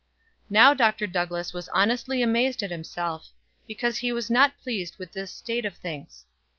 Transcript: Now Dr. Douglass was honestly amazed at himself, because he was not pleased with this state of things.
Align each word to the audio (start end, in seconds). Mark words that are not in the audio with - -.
Now 0.49 0.73
Dr. 0.73 1.05
Douglass 1.05 1.53
was 1.53 1.69
honestly 1.75 2.23
amazed 2.23 2.63
at 2.63 2.71
himself, 2.71 3.29
because 3.67 3.97
he 3.99 4.11
was 4.11 4.31
not 4.31 4.59
pleased 4.63 4.97
with 4.97 5.11
this 5.11 5.29
state 5.31 5.63
of 5.63 5.77
things. 5.77 6.25